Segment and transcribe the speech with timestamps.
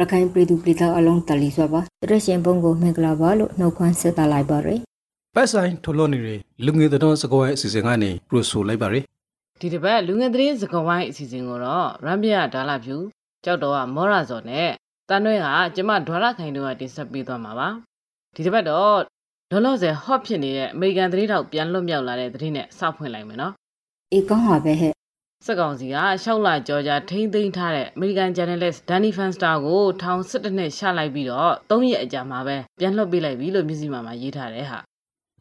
[0.00, 4.80] ရခိုင်ပြည်သူပြည်သားအလုံးတလီစွာပါတရရှင်ဘုံကိုမင်္ဂလာပါလို့နှုတ်ခွန်းဆက်သလိုက်ပါရယ်
[5.34, 6.28] ပတ်ဆိုင်ထိုလို့နေရ
[6.64, 9.04] လူငယ်တော်စကွဲအစီအစဉ်ကနေပရိုဆိုလိုက်ပါရယ်
[9.60, 12.96] ဒီတစ်ပတ်လူငယ်သတင်းစကားဝိုင်းအစီအစဉ်ကိုတော့ရမ်ပြဒါလာဖြူ
[13.44, 14.68] ကြောက်တော်ကမောရာဇော်နဲ့
[15.08, 17.68] တန်တွဲကကျမဒေါ်လာခိုင်တို့ကတင်ဆက်ပေးသွားမှာပါ
[18.34, 18.98] ဒီတစ်ပတ်တော့
[19.50, 23.52] လောလောဆယ် hot ဖြစ်နေတဲ့အမေရိကန်သတင်းတောက်ပြန်လွတ်မြောက်လာတဲ့သတင်းနဲ့စဖွင့်လိုက်မယ်နော်
[24.12, 24.92] အေကောင်းပါပဲဟဲ့
[25.46, 34.78] စက်ကောင်စီကရှောက်လာကြော်ကြထိမ့်သိမ်းထားတဲ့အမေရိကန်ဂျာနယ်လစ်ဒန်နီဖန်စတာကိုထောင်စစ်တနှစ်ရှလိုက်ပြီးတော့၃ရက်အကြာမှာပဲပြန်လွှတ်ပေးလိုက်ပြီလို့မျိုးစီမာမှာရေးထားတယ်ဟာ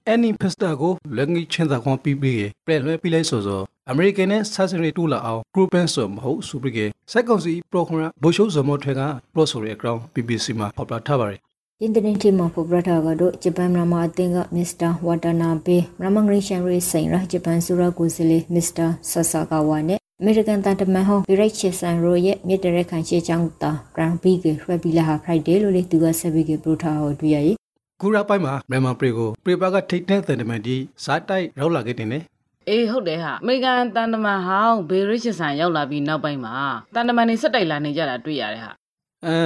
[0.08, 3.62] အန်နီဖက်စတာကိုလက်ငီချင်းသာခွန်ပြီးပြီးပြဲလွှဲပြီးလိုက်ဆိုဆို
[3.92, 9.02] အမေရိကန်နဲ့ဆာဆရီတူလာအောင်ဂရုပန်ဆိုမဟုတ်စူပရီကေစက်ကောင်စီပရိုဂရမ်ဘိုရှိုးဇမောထွဲက
[9.34, 11.40] ပရိုဆိုရဲ့အကောင် BBC မှာဖော်ပြထားပါရယ်
[11.82, 27.56] အင်တာနက်တီမှာပေါ်ပရတာကတော့ဂျပန်မြန်မာအသင်းကမစ္စတာဝါတာနာဘေမြန်မာဂရိရှန်ရေးဆိုင်ရာဂျပန်ဆိုရာကိုစလီမစ္စတာဆဆာကာဝါနဲ့အမေရိကန်တန်တမန်ဟောင်းဘီရိုက်ချစ်ဆန်ရိုရဲ့မြေတရက်ခံရှေ့ချောင်းတာဂရန်ဘီကရွှဲပြီးလာဟာဖရိုက်ဒေးလို့လေသူကဆက်ပြီးကပရိုထာဟောတွေ့ရည်
[28.02, 32.24] ကူရာပိုင်းမှာမြန်မာပရီကိုပရီပါကထိတ်တဲ့သန်တမန်ဒီဇာတိုက်ရောက်လာခဲ့တယ်နဲ့
[32.70, 36.56] အေးဟုတ်တယ်ဟာအမေရိကန်တန်တမန်ဟောင်းဘေရစ်ချစ်ဆန်ရောက်လာပြီးနောက်ပိုင်းမှာ
[36.96, 38.72] တန်တမန်တွေစက်တိုက်လာနေကြတာတွေ့ရတယ်ဟာ
[39.26, 39.38] အဲ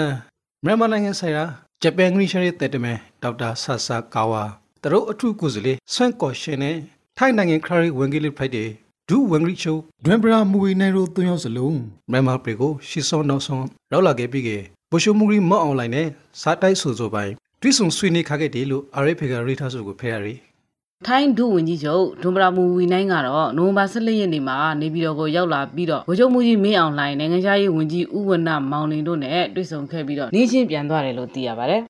[0.65, 1.43] မြန်မာနိုင်ငံဆိုင်ရာ
[1.81, 4.43] ဂျပန်ဂရိရှရဲ့တဲ့တမန်ဒေါက်တာဆာဆာကာဝါ
[4.83, 6.77] တရုတ်အထူးကိုယ်စားလှယ်ဆွမ်ကော်ရှင်နဲ့
[7.17, 8.69] ထိုင်းနိုင်ငံခရီးဝင်ကြီးလေးဖိုက်တယ်
[9.09, 11.79] ဒူဝင်ဂရိချိုဒွမ်ဘရာမူဝီနိုင်ရိုသွင်းရောက်စလုံး
[12.11, 14.49] မြန်မာပရီကိုရှီဆောနောက်ဆုံးရောက်လာခဲ့ပြီးက
[14.91, 16.07] ဘိုရှိုမူရီမော့အွန်လိုင်းနဲ့
[16.41, 20.33] စားတိုက်ဆိုဆိုပိုင်းတွိဆုံဆွေးနွေးခခဲ့တယ်လို့ RFA ကရေးထားဆိုကိုဖဲရရီ
[21.07, 31.81] ထိုင်းဒုဝန်ကြီးချုပ်ဒွန်ဘရာမူဝီနိုင်ကတော့နိုဝင်ဘာ14ရက်နေ့မှာနေပြည်တော်ကိုရောက်လာပြီးတော့ဗိုလ်ချုပ်မှုကြီးမင်းအောင်လှိုင်နိုင်ငံခြားရေးဝန်ကြီးဦးဝဏ္ဏမောင်လင်တို့နဲ့တွေ့ဆုံခဲ့ပြီးတော့နေချင်းပြန်သွားတယ်လို့သိရပါတယ်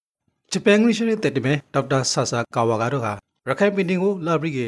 [0.51, 3.13] ဂျပန်ဂရိရှရဲ့တဲ့တမန်ဒေါက်တာဆာဆာကာဝါကတော့ဟာ
[3.47, 4.59] ရခိုင်ပြည်တင်ကိုလာပြီးက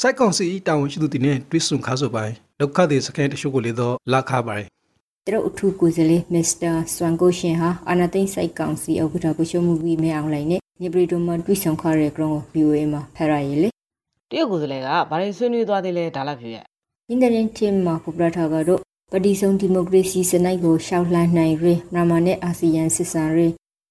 [0.00, 4.68] စိုက်ကောင်စီတာဝန်ရှိသူတွေနဲ့တွိဆုံခါဆိုပိုင်းဒုက္ခသည်စခန်းတချို့ကိုလေတော့လာခပါရယ်
[5.26, 13.68] တရုတ်အထူးကိုယ်စားလှယ်မစ္စတာဆွမ်ကိုရှင်ဟာအာနာသိန်းစိုက်ကောင်စီဥက္ကဋ္ဌကိုရှုံမှုပြီးမဲအောင်လိုက်နဲ့ညပရီတိုမန်တွေ့ဆုံခရတဲ့ကောင်ကို VOA မှာဖရရည်လေ
[14.30, 16.64] တရုတ်ကိုယ်စားလှယ်ကဘာတွေဆွေးနွေးသွားသေးလဲဒါလည်းဖြူရဲ့
[17.08, 18.80] အင်တာနက်တင်မှာပေါ်ပရထာကတော့
[19.12, 23.38] ပတိဆုံးဒီမိုကရေစီစနစ်ကိုရှောက်လှမ်းနိုင်ရမြန်မာနဲ့အာဆီယံစစ်ဆန်ရ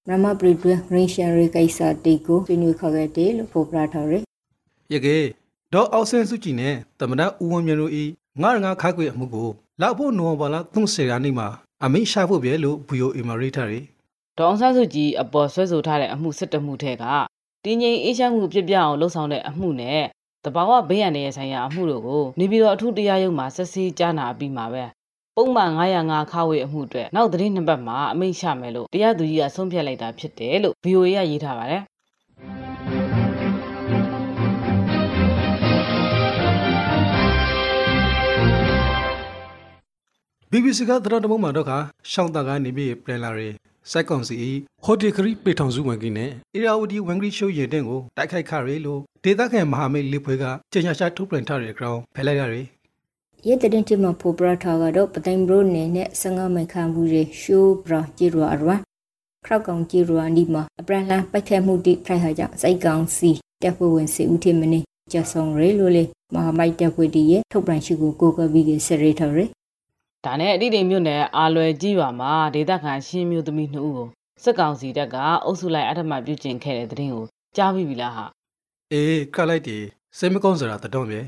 [0.06, 4.22] မြန်မာပြည်တွင်းရင်ရှန်ရကိစ္စတိတ်ကိုဆွေးနွေးခခဲ့တယ်လို့ပေါ်ပရထာရယ်
[4.92, 5.16] ရကေ
[5.72, 8.04] ဒေါ်အောင်ဆန်းစုကြည်နဲ့တမနာဦးဝင်းမြင့်တို့ဤ
[8.42, 9.48] ငါးငါးခါခွေအမှုကို
[9.80, 11.48] လောက်ဖို့နိုဝင်ဘာလ30ရက်နေ့မှာ
[11.84, 13.84] အမိရှာဖို့ပြဲလို့ VOA မှာရေးထားတယ်
[14.38, 17.04] ဒေါအောင်ဆန်းစုကြည်အပေါ်ဆွဲဆိုထားတဲ့အမှုစစ်တမှုထဲက
[17.64, 20.02] တင်းငိမ်အေးချမ်းမှုပြပြအောင်လှုံ့ဆော်တဲ့အမှုနဲ့
[20.44, 24.84] တဘာဝဘေးရန်ရဲ့ဆိုင်ရာအမှုတို့ကိုနေပြည်တော်အထူးတရားရုံးမှာဆက်စီကြားနာပြီးမှာပဲ
[25.36, 25.72] ပုံမှန်
[26.02, 31.82] 905ခါဝေအမှုအတွက်နောက်သတင်းနှစ်ပတ်မှာအမိန့်ချမယ်လို့တရားသူကြီးကဆုံးဖြတ်လိုက်တာဖြစ်တယ်လို့ VOA ကရေးထားပါတယ်
[40.50, 41.78] BBC ကသရတမုံမှာတော့ခါ
[42.10, 43.54] ရှောင်းတာကနေပြီးပြန်လာရယ်
[43.92, 44.36] စိုက်ကောင်စီ
[44.84, 52.66] ဟိုတီခရီပေထောင်စုဝင်ကြီးနဲ့အီရာဝတီဝင်ကြီးရှိုးရင်တဲ့ကိုတိုက်ခိုက်ခရယ်လို့ဒေသခံမဟာမိတ်လေးဖွဲ့ကကြေညာချထုတ်ပြန်ထားတဲ့အကြောင်းဖယ်လိုက်ရတယ်
[53.46, 58.70] ရဲတဲ့တင်တင်မှာပေါ်ပရထာကတော့ပတိုင်ဘရိုနေနဲ့စငါမိုင်ခံဘူးရေရှိုးဘရာဂျီရအရဝ
[59.46, 63.30] ခောက်ကောင်ဂျီရအနီမှာအပရန်လန်ပိုက်ခဲမှုတိဖိုက်ဟာကြောင့်စိုက်ကောင်စီ
[63.62, 64.80] တက်ဖွဲ့ဝင်စီဦးထေမနေ
[65.12, 66.04] ကျဆောင်ရဲလို့လေ
[66.34, 69.44] မဟာမိုက်တက်ဖွဲ့တီရဲ့ထုတ်ပြန်ရှိကိုကိုကပြီးကစရဲထော်ရဲ
[70.26, 74.08] ဒါနဲ့အတိတိမြို့နယ်အာလွယ်ကြီးရွာမှာဒေသခံရှင်းမျိုးသမီး2ဦးကို
[74.42, 77.24] စစ်ကောင်စီတပ်ကအုပ်စုလိုက်အထက်မှပြုကျင့်ခဲ့တဲ့တဲ့တင်ကို
[77.56, 78.24] ကြားပြီးပြီလားဟာ
[78.92, 79.76] အေးခလိုက်တီ
[80.18, 81.20] စိတ်မကောင်းစရာတတော်မြေ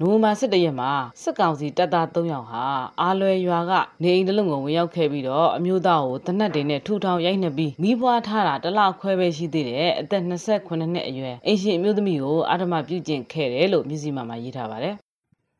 [0.00, 0.90] နိုဝင်ဘာ17ရက်မှာ
[1.22, 2.64] စစ်ကောင်စီတပ်သား3ယောက်ဟာ
[3.00, 14.94] အာလွယ်ရွာကနေအိမ်တလုံးကိုဝင်ရောက်ခဲ့ပြီးတော့အမျိုးသားကိုတနက်တွေနဲ့ထူထောင်ရိုက်နှက်ပြီးမိဘွားထားတာတစ်လခွဲပဲရှိသေးတယ်အသက်28နှစ်အရွယ်အင်ရှင်အမျိုးသမီးကိုအထက်မှပြုကျင့်ခဲ့တယ်လို့မြစည်းမာမှာရေးထားပါတယ်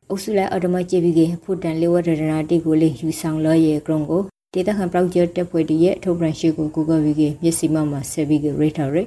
[0.09, 4.21] အုပ်စုလိုက်အော်တိုမတ်ကြည့်ပြီးကဖူတန်လေဝရဒနာတိကိုလေယူဆောင်လောရဲ့ဂရုံကို
[4.53, 9.01] ဒေတာခံပရောဂျက်တက်ဖွဲ့တီရဲ့ထုတ်ပြန်ရှိကိုကိုကပြီးကမျက်စိမှမှာဆက်ပြီးကရေထော်ရဲ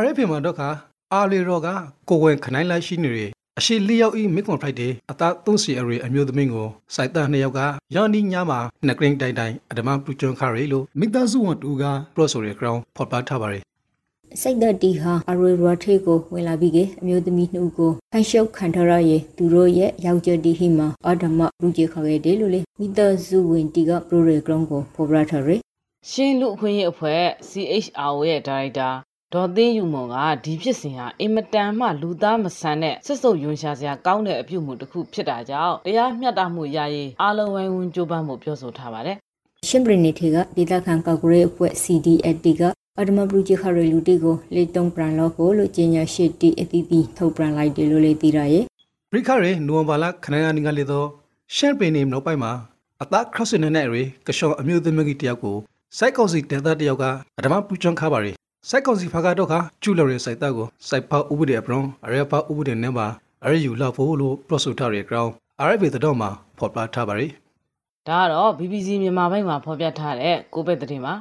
[0.00, 0.68] RFA မှာတော့ခါ
[1.12, 1.68] အာလီရောက
[2.08, 3.20] ကိုဝင်ခနိုင်လိုက်ရှိနေရ
[3.58, 7.60] အရှိလျောက်ဤမစ်ကွန်ဖရိုက်ဒေးအသားသုံးစီအရေအမျိုးသမီးကိုစိုက်တာနှစ်ယောက်က
[7.94, 11.84] ယော်နီညမှာနကရင်တိုင်တိုင်အဒမပူချွန်ခရီလို့မိသားစုဝန်တူက
[12.14, 13.62] ပရော့ဆိုရဂရောင်းဖော်ပြထားပါရယ်
[14.42, 25.56] စိတ်သက်တီဟာအရေရထေကိုဝင်လာပြီးကအမျိုးသမီးနှုတ်ကိုဖန်ရှုပ်ခံထရရဲ့သူတို့ရဲ့ယောက်ျားတီဟိမှာအဒမလူကြီးခေါ်ခဲ့တယ်လို့လေမိသားစုဝင်တီကပရိုရေဂရုံကိုဖော်ပြထားရဲ
[26.10, 28.90] ရှင်းလူအခွင့်အရေးအဖွဲ့ CHRO ရဲ့ဒါရိုက်တာ
[29.34, 39.16] ဒေါ်သိန်းယူမွန်ကဒီဖြစ်စဉ်ဟာအင်မတန်မှလူသားမဆန်တဲ့စစ်စုပ်ယွန်ရှာစရာကောင်းတဲ့အပြုအမူတစ်ခုဖြစ်တာကြောင့်တရားမျှတမှုရရေးအားလုံးဝိုင်းဝန်းကြိုးပမ်းမှုပြောဆိုထားပါတယ်
[39.68, 42.62] ရှင်ပရနေထေကဒေသခံကောက်ဂရေးအဖွဲ့ CDAT က
[43.00, 48.64] အဒမပလူချီခရလူတီကိုလေတုံပရန်လို့ကိုလို့ကျင်းညာရှိတီအတီတီထုတ်ပရန်လိုက်တယ်လို့လေသိရရဲ့
[49.12, 51.06] ရိခရဲနိုဝင်ဘာလခဏကနေကလေးတော့
[51.56, 52.52] ရှန်ပင်နေနောက်ပိုင်းမှာ
[53.02, 55.56] အသားခရစ်စနနဲ့ရေကရှောင်းအမျိုးသမီးတယောက်ကို
[55.98, 57.04] စိုက်ကောင်စီဒေသတယောက်က
[57.38, 58.32] အဓမ္မပူချွန်ခါပါရီ
[58.68, 63.06] စိုက်ကောင်စီဖာကတော့ခကျူလော်ရဲ့စိုက်တပ်ကိုစိုက်ဖောက်ဥပဒေအပရွန်အရေပါဥပဒေနဲ့ပါ
[63.44, 65.32] အရေယူလောက်ဖို့လို့ပရော့ဆိုထားရဲ့ ground
[65.66, 67.26] RFA တော့မှာဖော်ပြထားပါရီ
[68.08, 71.14] ဒါကတော့ BBC မြန်မာဘက်မှာဖော်ပြထားတဲ့ကိုပဲသတင်းပါ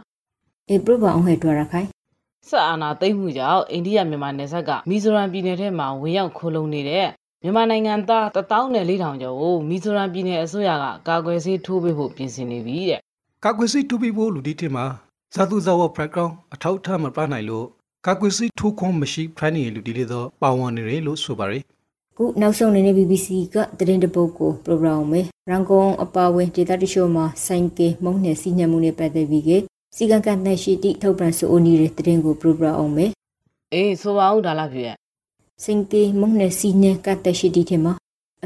[0.69, 1.88] အေပရဘအောင်ဟဲ့တွာရခိုင်
[2.48, 7.08] ဆက်အာဏာသိမ်းမှုကြောင့်အိန္ဒိယမြန်မာနယ်စပ်ကမီဇိုရမ်ပြည်နယ်ထဲမှာဝင်ရောက်ခိုးလုံနေတဲ့
[7.44, 13.00] မြန်မာနိုင်ငံသား14000ကျော်ကိုမီဇိုရမ်ပြည်နယ်အစိုးရကကာကွယ်ဆေးထိုးပေးဖို့ပြင်ဆင်နေပြီတဲ့
[13.46, 14.86] ကာကွယ်စီတူပီဖို့လူဒီတင်မှာ
[15.34, 17.66] ဇာတုဇဝ background အထောက်အထားမပြနိုင်လို့
[18.08, 21.60] ကာကွယ်စီထိုးခွန်မရှိဖရိုင်းနေလူဒီလေတော့ပါဝင်နေတယ်လို့ဆိုပါရီ
[22.18, 29.52] ခုနောက်ဆုံးနေနေ BBC ကသတင်းတပုတ်ကို program में ရန်ကုန်အပါဝင်ဒေသတချို့မှာဆိုင်ကယ်မုံနဲ့စီးညံမှုနဲ့ပတ်သက်ပြီးက
[29.99, 33.11] စီကံကန့်တဲ့ရှိတိထုတ်ပြန်ဆိုအိုနီတဲ့သတင်းကို program အောင်မယ်
[33.73, 34.97] အေးဆိုပါဦးဒါလားပြည့်ရဲ့
[35.63, 37.94] စင်ကေမုံနဲ့စီးညံကတ်တဲ့ရှိတိထဲမှာ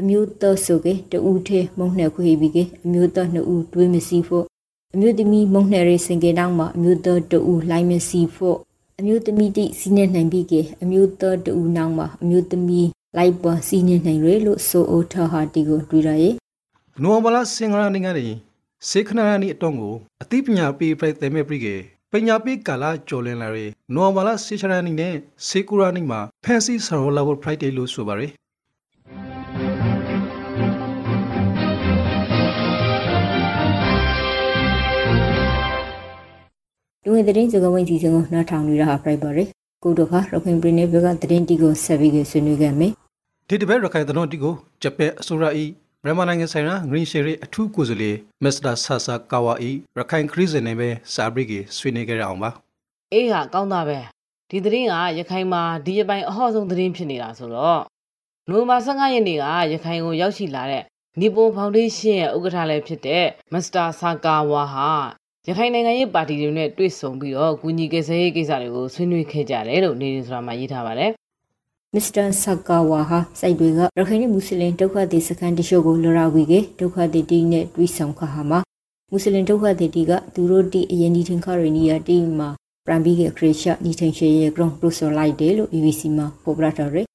[0.00, 4.46] အမျိုးတော်ဆိုကတူဦးထဲမုံနဲ့ခွေပြီးကအမျိုးတော်နှစ်ဦးတွေးမစီဖို့
[4.94, 8.56] အမျိုးသမီးမုံနဲ့ရေးစင်ကေတောင်းမှာအမျိုးတော်တူဦးလိုင်းမစီဖို့
[8.98, 16.34] အမျိုးသမီးတိစီးနေနိုင်ပြီးကအမျိုးတော်တူဦးနောင်းမှာအမျိုးသမီးလိုက်ပေါ်စီးနေနိုင်ရလို့ဆိုအိုထဟာတီကိုတွေ့ရရဲ့
[17.02, 18.51] နိုဝင်ဘာလစင်္ဂရာနေကနေ
[18.90, 21.76] စေခနာနီအတော့ကိုအသိပညာပေးပြတဲ့မဲ့ပြကေ
[22.12, 25.14] ပညာပေးကာလာကျော်လင်လာရေနိုဝင်ဘာလစေချရာနီနဲ့
[25.48, 28.32] စေကူရာနီမှာဖန်စီဆာရိုလာဝဖရိုက်ဒေးလို့ဆိုပါရယ်
[37.04, 39.48] လူဝင်သတင်းစကားဝိုင်းစီစဉ်ကိုနားထောင်နေရတာပြိုက်ပါရယ်
[39.82, 42.92] ကိုတို့ခါရခိုင်ပြည်နယ်ဘက်ကသတင်းတီကိုဆက်ပြီးဆွေးနွေးခဲ့မယ်
[43.48, 45.44] ဒီတပတ်ရခိုင်သတင်းတီကိုဂျပန်အစိုးရ၏
[46.04, 49.54] မြန်မာနိုင်ငံဆိုင်ရာဂရင်းရှယ်ရီအထူးကိုယ်စားလှယ်မစ္စတာဆာဆာကာဝါ၏
[49.98, 52.50] ရခိုင်ခရီးစဉ်နဲ့ပဲစာဘရစ်ကဆွေးနွေးကြရအောင်ပါ
[53.12, 53.98] အေးဟာကောင်းတာပဲ
[54.50, 57.80] ဒီသတင်းကရခိုင်မှာဒီရပိုင်းအဟော့ဆုံးသတင်းဖြစ်နေတာဆိုတော့
[58.48, 60.84] နိုဝင်ဘာ15ရက်နေ့ကရခိုင်ကိုရောက်ရှိလာတဲ့
[61.20, 64.90] နီပွန်ဖောင်ဒေးရှင်းရဲ့ဥက္ကဋ္ဌလည်းဖြစ်တဲ့မစ္စတာဆာကာဝါဟာ
[65.48, 71.10] ရခိုင်နိုင်ငံရေးပါတီတွေနဲ့တွေ့ဆုံပြီးတော့ကူညီကယ်ဆယ်ရေးကိစ္စတွေကိုဆွေးနွေးခဲ့ကြတယ်လို့နေရင်ဆိုတာမှာရေးထားပါတယ်
[71.96, 78.60] မစ္စတာဆကာဝါဟာစိုက်တွေကရခိုင်နဲ့မွတ်စလင်ဒုက္ခသည်စခန်းတချို့ကိုလော်ရာဝီကဒုက္ခသည်တီနဲ့တွေ့ဆုံခါဟာမှာ
[79.10, 82.48] မွတ်စလင်ဒုက္ခသည်တီကသူတို့တီအရင်ဒီထင်ခရနီယာတီမှာ
[82.86, 87.06] ပရမ်ဘီကခရစ်ရှာနီထင်ရှေရဲ့ဂရွန်ပရိုဆိုလိုက်တယ်လို့ BBC မှာဖော်ပြထားတယ်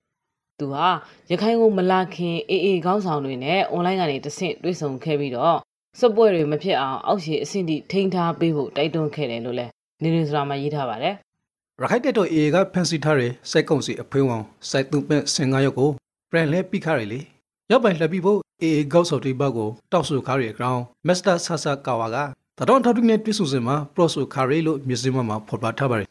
[0.60, 0.88] သူဟာ
[1.32, 5.58] ရခိုင်ကိုမလာခင်အေးအေးခေါင်းဆောင်တွေနဲ့အွန်လိုင်းကနေတဆင့်တွေ့ဆုံခဲ့ပြီးတော့
[6.00, 9.72] စပွဲတွေမဖြစ်အောင်အောက်ခြေအဆင့်ထိထိန်းထားပေးဖို့တိုက်တွန်းခဲ့တယ်လို့လည်း
[10.02, 11.16] နေရင်ဆိုတာမှာရေးထားပါတယ်
[11.82, 15.90] ရခိုင်တက်တော့အေကဖန်စီထားတဲ့စိုက်ကုံစီအဖွေးဝောင်စိုက်သူပက်စင်ကားရုပ်ကို
[16.32, 17.20] ပြန်လဲပိခရလေ
[17.72, 22.18] ရောက်ပိုင်လက်ပြီးဖို့အေအေကောက်ဆော်တီဘက်ကိုတောက်ဆူခါရီအကောင်မစ္စတာဆာဆာကာဝါက
[22.58, 26.08] တတော်ထောက်တူနဲ့တွေ့ဆုံစင်မှာပရော့ဆူခါရီလို့မြစ်စင်းမှာဖော်ပြထားပါတယ်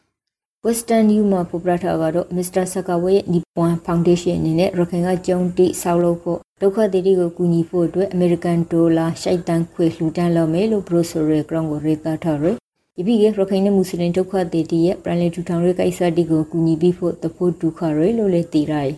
[0.67, 2.65] Western New မှာဖော်ပြထားကတော့ Mr.
[2.73, 12.57] Sakawa ရဲ့ Nippon Foundation အနေနဲ့ရခိုင်ကကျုံတိဆောက်လုပ်ဖို့ဒုက္ခသည်တွေကိုကူညီဖို့အတွက် American Dollar ရှိုက်တန်ခွေလှူဒန်းလုပ်မယ်လို့ Brosore Ground ကိုရေးသားထားတယ်။
[12.99, 18.91] ဒီပြီးရခိုင်နဲ့မွတ်စလင်ဒုက္ခသည်တွေရဲ့ပြည်လည်ထူထောင်ရေးကိစ္စတီကိုကူညီပြီးဖို့တဖို့ဒုက္ခရလို့လည်းသိရတယ်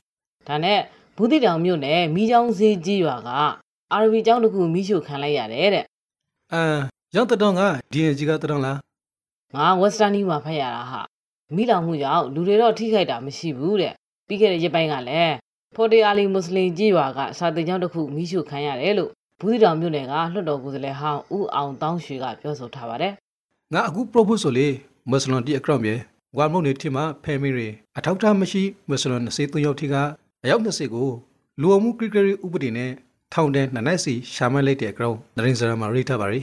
[0.48, 0.80] ဒါနဲ့
[1.16, 3.30] ဘူးတိတောင်မြို့နယ်မိချောင်းစေးကြီးရွာက
[3.92, 5.84] အာရဗီကျောင်းတစ်ခုမိရှုခံလိုက်ရတယ်တဲ့
[6.52, 6.80] အမ်
[7.16, 7.60] ရောက်တဲ့တော့က
[7.92, 8.78] ဒီအကြီးကတဲ့တော့လား
[9.54, 11.00] ငါဝက်စတာနီမှာဖတ်ရတာဟာ
[11.56, 13.94] မိလောင်မှုကြောင့်လူတွေတော့ထိခိုက်တာမရှိဘူးတဲ့
[14.26, 15.34] ပြီးခဲ့တဲ့ရက်ပိုင်းကလည်း
[15.76, 23.14] ဖော်တေအာလီမွတ်စလင်ကြီးရွာကစာတင်ကျောင်းတစ်ခုမိရှုခံရတယ်လို့ဘူးတိတောင်မြို့နယ်ကလွှတ်တော်ကိုယ်စားလှယ်ဟောင်းဦးအောင်တောင်းရွှေကပြောဆိုထားပါတယ်
[23.74, 24.66] ငါအခု propose ဆိုလေ
[25.10, 25.94] မွတ်စလန်တီအကောင့်မြေ
[26.36, 29.94] ဝါမုန်နေတီမှာဖဲမီရီအထောက်ထားမရှိမွတ်စလန်စေသုံးယောက်ထိက
[30.44, 31.08] အယောက်20ကို
[31.60, 32.90] လူအမှု criteria ဥပဒေနဲ့
[33.34, 36.40] ထောင်တဲ့နှစ်နိုင်စီရှာမလိုက်တဲ့အကောင့်ဒရင်စရာမှာရိထားပါရီ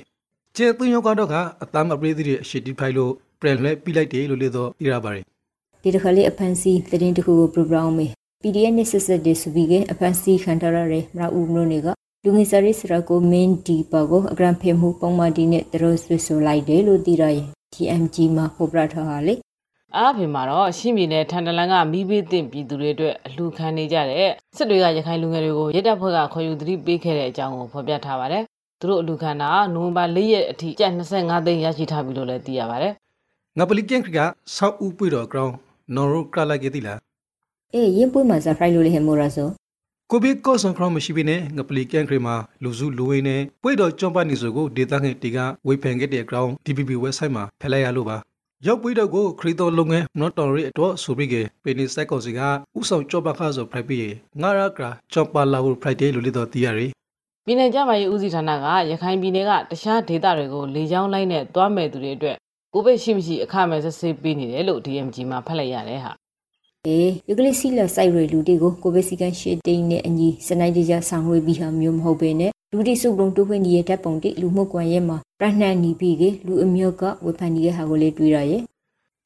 [0.56, 5.22] ကျဲသုံးယောက်ကတော့ကအသားမပရိသတ်ရဲ့အရှိတိဖိုင်လို့ပြန်လဲပြီးလိုက်တယ်လို့လေတော့သိရပါရီ။
[5.84, 11.88] ဒီတစ်ခါလေးအဖန်စီသတင်းတစ်ခုကို program မယ် PDF နဲ့ဆက်ဆက်တဲ့ဆိုပြီးကအဖန်စီခံထားရတဲ့မရဦးမလို့နေက
[12.28, 19.36] လူငယ်စာရေးစရာကိုမင်းဒီပါကိုအဂရန်ဖေမှုပုံမှန်ဒီနဲ့တရိုးဆွဆိုလိုက်တယ်လို့သိရရင် TMG မှာဖော်ပြထားတာလေ
[19.96, 28.44] အားဖြင့်မှာတော့ရှင်းပြည်နယ်ထန်တလန်ကမိဘသင့်ပြည်သူတွေအတွက်အလှခံနေကြတဲ့စစ်တွေကရခိုင်လူငယ်တွေကိုရဲတပ်ဖွဲ့ကခေါ်ယူသတိပေးခဲ့တဲ့အကြောင်းကိုဖော်ပြထားပါတယ်။
[28.80, 32.94] သူတို့အလှခံတာနိုဝင်ဘာ၄ရက်အထိကျပ်25သိန်းရရှိထားပြီလို့လည်းသိရပါတယ်
[33.58, 34.20] ငါပလီကန်ခရက
[34.56, 35.52] ဆောက်ဦးပွေတော့ကောင်
[35.96, 37.00] နော်ရိုကလာခဲ့တိလား
[37.74, 39.50] အေးရင်ပွေးမှာဇာဖရိုက်လို့လေဟမိုရာဆို
[40.12, 48.18] ကိုဗစ်ကော့ဆန်ခရမရှိဘဲနဲ့ငပလီကန်ခရမှာလူစုလူဝင်းနဲ့ပွေတော့ကြွန်ပနေစုကိုဒေတာငယ်တီကဝေဖန်ခဲ့တဲ့ ground DPP website မှာဖက်လိုက်ရလို့ပါ
[48.66, 52.40] ရောက်ပွေတော့ကိုခရီးတော်လုပ်ငန်းနော်တော်ရီအတွက်ဆိုပြီးကပေနီစိုက်ကောင်စီက
[52.78, 54.80] ဥဆောင်ကြော့ပခါဆိုဖရိုက်ပြီးငါရက
[55.14, 56.88] ကြော့ပါလာဘူးဖရိုက်ဒေးလို့လေတော့တီးရရီ
[57.46, 62.38] ပြည်내ကြမ်းမာရေးဦးစီးဌာနကရခိုင်ပြည်နယ်ကတခြားဒေသတွေကိုလေကြောင်းလိုင်းနဲ့တွားမဲ့သူတွေအတွက်
[62.74, 66.12] ကိုဗစ်ရှိမရှိအခမဲ့စစ်ဆေးပေးနေတယ်လို့ DMG မှာဖတ်လိုက်ရတယ်ဟာ
[66.88, 78.62] အေးယူကလစ်စီလက်စိုက်ရလူတွေကိုကိုဗစ်စီကန်ရှစ်တိန်နဲ့အညီစနိုက်တကြဆောင်ဝေးပြီးဟာမျိုးမဟုတ်ပေနဲ့လူတိစုပုံတိုးခွင့်ကြီးရဲ့ဓာတ်ပုံတိလူမှုကွန်ရက်မှာပြနှံ့နေပြီးကလူအမျိုးကဝေဖန်နေတဲ့ဟာကိုလေးတွေ့ရရဲ့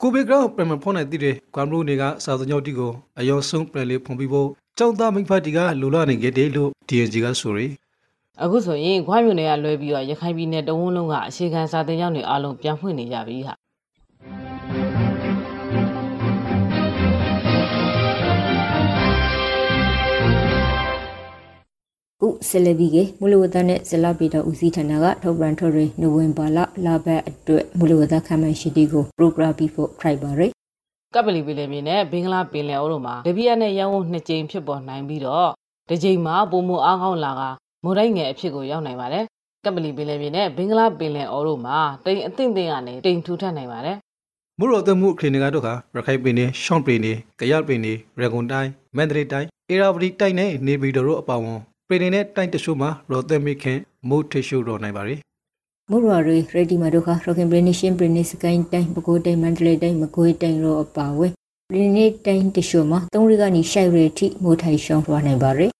[0.01, 7.71] ကိုဗစ်ကြောင့်ပြန်မဖုန်းနိုင်တဲ့ကွမ်ဘရူနေကစာစုံရောက်တီကိုအယောဆုံးပြန်လေးဖုန်ပြီးဖို့ကျောင်းသားမိဖတီကလိုလာနေခဲ့တယ်လို့ DNG ကဆိုရယ်
[8.43, 13.53] အခုဆိုရင်ခွားမြို့နယ်ကလွဲပြီးတော့ရခိုင်ပြည်နယ်တဝန်းလုံးကအရှိခံစာတင်ကြောင်းတွေအားလုံးပြန်ဖွင့်နေကြပြီဟာ
[22.47, 30.51] ဆလဘီကမူလဝဒနဲ့ဇလပီတော်ဦးစီးဌာနကထုတ်ပြန်ထုတ်ရနိုဝင်ဘာလလာဘတ်အတွက်မူလဝဒခမ်းမရှိတီကို program ပြီးဖို့ try ပါရယ်
[31.15, 35.49] ကပလီပင်လယ်မြေနဲ့ဘင်္ဂလားပင်လယ်အော်တို့မှာလဘီယာနဲ့ရန်ကုန်နှစ်ကြိမ်ဖြစ်ပေါ်နိုင်ပြီးတော့
[35.89, 37.41] တစ်ကြိမ်မှာပုံမအားကောင်းလာက
[37.83, 39.25] မုန်တိုင်းငယ်အဖြစ်ကိုရောက်နိုင်ပါတယ်
[39.65, 43.97] ကပလီပင်လယ်မြေနဲ့ဘင်္ဂလားပင်လယ်အော်တို့မှာတိမ်အသင့်သင့်ကနေတိမ်ထူထပ်နိုင်ပါတယ်
[44.59, 51.59] မူရောတမှုခရင်ကတော့ကရခိုင်ပင်နေရှောင်းပင်နေကြရပင်နေရဂွန်တိုင်းမန္တလေးတိုင်းအေရာဝတီတိုင်းနဲ့နေပြည်တော်တို့အပါအဝင်
[51.91, 53.79] ပင်နေတဲ့တိုင်းတချို့မှာရောသမိခင်
[54.09, 55.15] မိုးထရှုတော်နိုင်ပါ रे
[55.89, 61.27] မူရရီရဒီမာဒိုခရခင်ဘရနီရှင်ဘရနီစကိုင်းတိုင်းပကိုးတိုင်းမန္တလေးတိုင်းမကွေးတိုင်းရောအပါဝဲ
[61.71, 65.71] ဘရနီတိုင်းတရှို့မှာသုံးရီကနေရှိုက်ရီထိမိုးထိုင်ရှောင်းသွားနိုင်ပါရယ်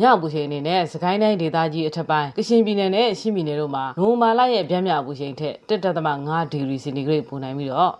[0.00, 7.92] ညအပူချိန်အနေနဲ့စကိုင်းတိုင်းဒေသကြီးအထက်ပိုင်းကရှင်ပြည်နယ်နဲ့ရှမ်းပြည်နယ်တို့မှာနိုဝင်ဘာလရဲ့ဗျမ်းမြအပူချိန်ထက်1.5ဒီဂရီစင်တီဂရိတ်ပိုနိုင်ပြီးတော့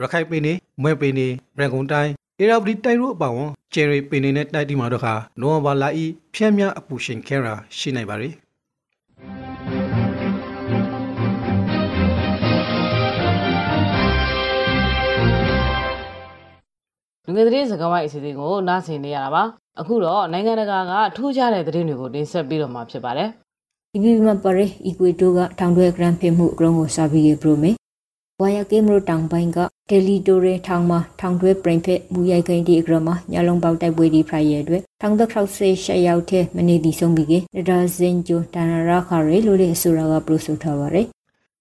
[0.00, 8.28] ရခိုင်ပင်နေမွဲပင်နေရဂွန်တိုင်း အေရာဝတီတိုင်းတို့အပါအဝင်ကျယ်ရီပင်နေတဲ့တိုက်တီမှာတော့ခါနိုဝင်ဘာလဤဖြန့်မြအပူရှင်ခဲရာရှိနိုင်ပါ रे
[17.24, 19.42] လူငယ်သတင်းစကားဝိုင်းအစီအစဉ်ကိုနားဆင်နေရတာပါ
[19.80, 23.28] အခုတော့နိုင်ငံတကာကထူးခြားတဲ့သတင်းတွေကိုတင်ဆက်ပြီးတော့မှာဖြစ်ပါတယ်
[23.92, 27.70] ဒီဘီမှာပါရယ်အီကွေတိုကထောင်တွဲဂရန်ဖိမှုအကရုံးကိုစာပြီးခဲ့ပရိုမေ
[28.42, 29.58] ဝါယာကေမရိုတောင်ပိုင်းက
[29.90, 41.06] တယ်လီတိုရဲထောင်မှာထောင်တွဲပရင်ဖက်မူရိုက်ခိုင်ဒီအကရမညလုံးပေါက်တိုက်ပွဲဒီဖရိုင်ရဲ့အတွက်ထောင်သက်ခောက်ဆေးရှက်ရောက်တဲ့မနေ့ဒီဆုံးပြီးကဒါဇင်ဂျိုတန်ရာခါရဲလို့လေအဆိုရာကပရိုဆိုထားပါရယ်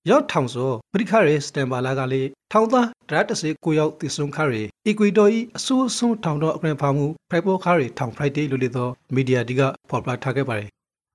[0.10, 10.67] ရောက်ထောင်ဆိုပရိခရဲစတန်ဘာလာကလေးထောင်သားဒရတ်တစေကိုရောက်တည်ဆုံခရဲအီကွေတော်ဤအဆိုးဆုံးထောင်တော်အကရန်ဖာမှုဖရိုက်ပေါ်ခရဲထောင်ဖရိုက်ဒေးလို့လေတော့မီဒီယာဒီကဖော်ပြထားခဲ့ပါတယ်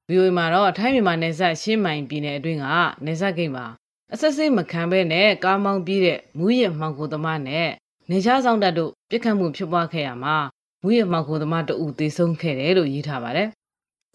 [0.09, 2.67] ဗီအိုအေမှာတော့ထိုင်းမြန်မာနယ်စပ်ရှင်းမိုင်ပြည်နယ်အတွင်းက
[3.05, 3.67] နယ်စပ်ဂိတ်မှာ
[4.14, 7.69] အဆက်စိမခံဘဲနဲ့ကားမောင်းပြေးတဲ့မူးရမှောင်ကိုသမားနဲ့
[8.11, 10.37] နေချားဆောင်တပ်တို့ပြစ်ခတ်မှုဖြစ်ပွားခဲ့ရမှာ
[10.83, 13.49] မူးရမှောင်ကိုသမားတအူသေဆုံးခဲ့တယ်လို့ရေးထားပါတယ်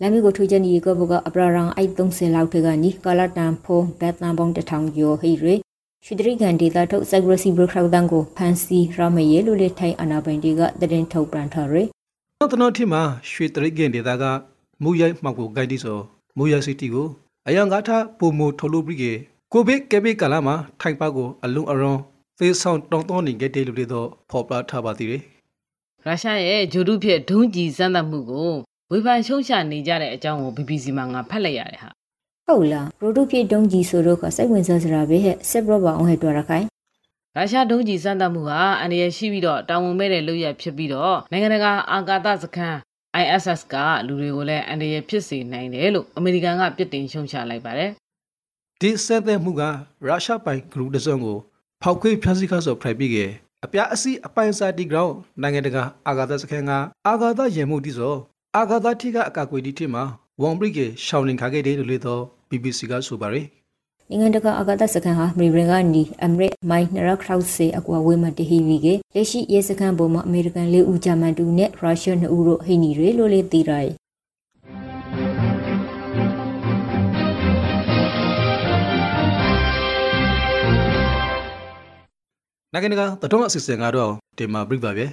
[0.01, 5.55] လမ်းမကိုထူချနီကဘကအပရာရန်အိုက်30လောက်ထကနီကာလာတန်ဖိုဘက်တန်ဘောင်းတထောင်ကျော်ဟိရေ
[6.05, 11.87] ရှုဒရိကန်ဒေတာထုတ်ဆက်ဂရစီဘရခရောက်တန်ကိုဖန်စီရမယေလို့လေထိုင်အနာပိုင်တွေကတရင်ထုတ်ပြန်ထားရယ်
[12.39, 14.23] နောက်တနောက်ထီမှာရွှေတရိတ်ကင်ဒေတာက
[14.83, 15.97] မူရိုက်မှောက်ကိုဂိုက်တီဆို
[16.37, 17.07] မူရိုက်စီတီကို
[17.47, 19.13] အယံကားထားပုံမထုတ်လို့ပြီးကေ
[19.57, 21.97] ကိုဗစ်ကဲဘေးကာလာမှာထိုင်ပါကိုအလုံးအရွန်
[22.39, 25.21] သေဆောင်တောင်းတောင်းနေခဲ့တယ်လို့လေတော့ဖော်ပြထားပါသေးတယ်
[26.05, 28.51] ရုရှားရဲ့ဂျိုဒုဖြစ်ဒုံးကျည်စမ်းသပ်မှုကို
[28.91, 31.89] ဝေဖန်ရှုံချနေကြတဲ့အကြောင်းကို BBC မှာငါဖတ်လိုက်ရတယ်ဟာ
[32.47, 36.65] ဟုတ်လားပရိုဒုဖြစ်တုံးကြီးဆိုတော့ကစိတ်ဝင်စားစရာပဲဟဲ့ဆက်ဘရဘာအောင်ဟဲ့တော်ရခိုင်
[37.35, 42.77] ရုရှားဒုံးကျည်စမ်းသပ်မှုဟာအန္တရာယ်ရှိပြီးတော့တာဝန်မဲ့တဲ့လုပ်ရဖြစ်ပြီးတော့နိုင်ငံတကာအာကာသစခန်း
[43.21, 43.75] ISS က
[44.07, 47.91] လူတွေကိုလည်းအန္တရာယ်ဖြစ်စေနိုင်တယ်လို့အမေရိကန်ကပြစ်တင်ရှုံချလိုက်ပါတယ်
[48.81, 49.61] ဒီစက်တဲ့မှုက
[50.07, 51.37] ရုရှားပိုင်ဂရုတစုံကို
[51.81, 53.25] ဖောက်ခွေးဖျက်ဆီးခါဆိုဖရိုက်ပြီးကေ
[53.65, 56.71] အပြားအစီအပိုင်စာတီဂရောင်းနိုင်ငံတကာအာဂါသစခန်းက
[57.07, 58.15] အာဂါသရေမှုတီဆို
[58.55, 60.03] အာဂါသထိကအကာအကွယ်တီထိမှာ
[60.41, 63.47] ဝန်ဘရစ်ကေရှောင်းလင်ခါခဲ့တယ်လို့လေတော့ BBC ကဆိုပါရယ်
[64.09, 73.89] နိုင်ငံတကာအာကာသစခန်းဟာမီရင်ကနေအမရစ်မိုင်နရခရောက်စေအကွာဝေးမှာတဟီဗီကလက်ရှိရဲစခန်းပေါ်မှာအမေရိကန်လေးဦးဂျာမန်တူနဲ့ရုရှားနှစ်ဦးတို့ဟိနေရလို့လေသိရတယ်
[82.75, 85.03] နိုင်ငံတကာသတော်အစီအစဉ်ကတော့ဒီမှာပြပါဗျ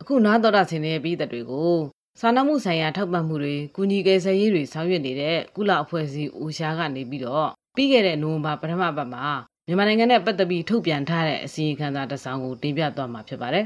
[0.00, 1.74] အခုနားတော်တာဆင်နေတဲ့ပြည်သက်တွေကို
[2.20, 9.26] စာနာမှုဆိုင်ရာထောက်ပံ့မှုတွေကုညီကယ်ဆယ်ရေးတွေဆောင်ရွက်နေတဲ့ကုလအဖွဲ့အစည်းအိုရှားကနေပြီးတော့ပြီးခဲ့တဲ့နိုဝင်ဘာပထမပတ်မှာ
[9.66, 13.64] မြန်မာနိုင်ငံနဲ့ပတ်သက်ပြီးထုတ်ပြန်ထားတဲ့အစီရင်ခံစာတစ်စောင်ကိုတင်ပြသွားမှာဖြစ်ပါတယ်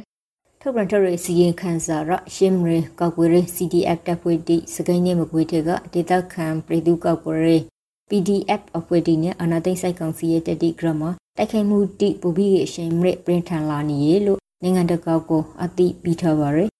[0.60, 7.50] ထုတ်ပြန်ထုတ်ရစီရင်ခန်းစာရရှင်းရကောက်ွယ်ရ CDF တပ်ဖွဲ့တိစကိုင်းနေမကွေးတဲ့ကဒေတာခံပြည်သူကောက်ွယ်ရ
[8.10, 11.04] PDF အဖွဲ့တိနဲ့အနာသိမ့်ဆိုင်ကောင်စီရဲ့တက်တိဂရမ
[11.38, 16.70] တိုက်ခိုက်မှုတိပူပြီးအရှင်မရပရင်ထန်လာနေရလို့နိုင်ငံတကာကိုအတိပြီးထားပါရယ်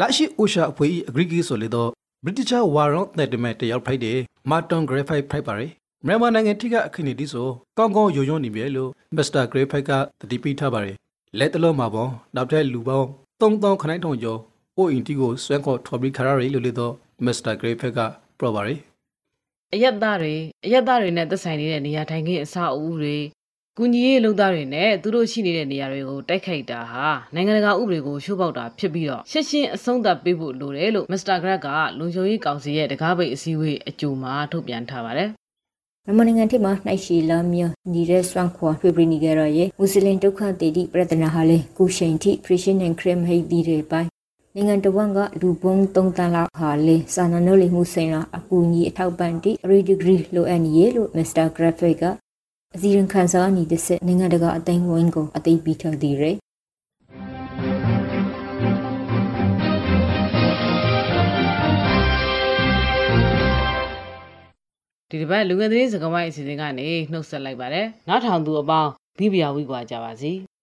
[0.00, 1.90] လာရှိအိုရှာအဖွဲ့၏အဂရိကီဆိုလေတော့
[2.24, 4.18] British Warren တဲ့တမဲတယောက်ဖိုက်တယ်
[4.50, 5.70] မာတွန်ဂရေဖိုက်ဖိုက်ပါရယ်
[6.06, 9.90] မြန်မာနိုင်ငံထိကအခင်းနေတီဆိုကောင်းကောင်းယုံယုံနေပြီလို့မစ္စတာဂရေဖိုက်က
[10.20, 10.96] တတိပိထားပါရယ်
[11.38, 13.06] လက်တလုံးမှာပေါ့နောက်ထပ်လူပေါင်း
[13.40, 14.40] 3000ခနိုင်ထုံကျော်
[14.76, 17.98] အိုအင်တီကိုဆွဲခေါ်ထော်ပြီးခရရီလို့လေတော့မစ္စတာဂရေဖက်က
[18.38, 18.78] ပြောပါရယ်
[19.74, 23.16] အယက်သားတွေအယက်သားတွေနဲ့သက်ဆိုင်နေတဲ့နေရာထိုင်ခင်းအဆောက်အဦတွေ
[23.80, 31.68] ကုညီရေးလုံသားတွေနဲ့သူတို့ရှိနေတဲ့နေရာတွေကိုတိုက်ခိုက်တာဟာနိုင်ငံတကာဥပဒေကိုချိုးဖောက်တာဖြစ်ပြီးတော့ရှင်းရှင်းအဆုံးသတ်ပေးဖို့လိုတယ်လို့မစ္စတာဂရက်က
[31.98, 35.30] လုံခြုံရေးကောင်စီရဲ့တကားပိတ်အစည်းအဝေးအကြိုမှာထုတ်ပြန်ထားပါတယ်
[36.04, 44.08] မြန်မာနိုင်ငံထိမှာနှိုက်ရှီလာမြညီရဲစွမ်းခွာဖေပရီနီဂရရဲ့မွတ်စလင်ဒုက္ခတေတိပြဿနာဟာလေကုရှိန်ထိခရစ်ယာန်နဲ့ခရစ်ဟိတ်ဒီတွေပိုင်း
[44.54, 52.04] နိုင်ငံတော်ဝန်ကလူပုံ3တန်းလောက်ဟာလေစာနာနိုးလီမှုဆိုင်ရာအကူအညီအထောက်ပံ့တိရီဒီဂရီလိုအပ်နေရလို့မစ္စတာဂရဖစ်က
[52.76, 56.36] အစီရင်ခံစာအနီးတစ်ဆက်နိုင်ငံတကာအသိဝိုင်းကိုအသိပေးထားသေးတယ်
[65.10, 70.32] ဒီတစ်ပတ်လူငယ်သတင်းစကားဝိုင်းအစီအစဉ်ကနေနှုတ်ဆက်လိုက်ပါတယ်။နားထောင်သူအပေါင်းမိဖုရားဝိကွာကြပါစီ။